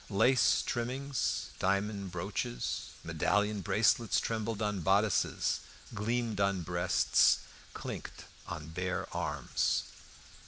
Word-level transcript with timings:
Lace 0.09 0.63
trimmings, 0.65 1.51
diamond 1.59 2.11
brooches, 2.11 2.89
medallion 3.03 3.61
bracelets 3.61 4.19
trembled 4.19 4.59
on 4.59 4.81
bodices, 4.81 5.59
gleamed 5.93 6.41
on 6.41 6.63
breasts, 6.63 7.37
clinked 7.75 8.25
on 8.47 8.69
bare 8.69 9.05
arms. 9.15 9.83